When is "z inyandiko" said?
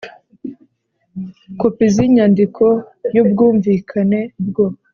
1.93-2.65